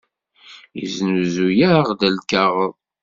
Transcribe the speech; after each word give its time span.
Yesnuzuy-aɣ-d 0.79 2.01
lkaɣeḍ. 2.15 2.75